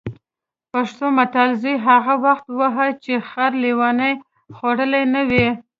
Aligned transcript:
پښتو 0.73 1.05
متل: 1.17 1.49
زوی 1.61 1.75
هغه 1.87 2.13
وخت 2.25 2.45
وهه 2.59 2.87
چې 3.03 3.13
خر 3.29 3.51
لېوانو 3.63 4.09
خوړلی 4.55 5.03
نه 5.15 5.21
وي. 5.29 5.47